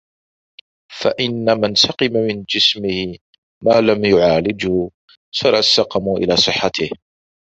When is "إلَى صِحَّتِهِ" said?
6.17-6.89